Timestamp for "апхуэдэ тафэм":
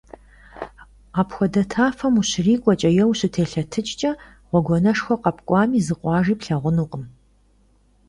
1.19-2.13